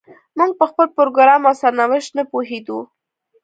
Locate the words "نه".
2.17-2.23